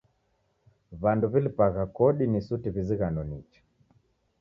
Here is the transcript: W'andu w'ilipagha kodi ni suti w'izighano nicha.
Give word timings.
W'andu 1.01 1.25
w'ilipagha 1.31 1.83
kodi 1.97 2.23
ni 2.31 2.39
suti 2.47 2.67
w'izighano 2.73 3.21
nicha. 3.29 3.61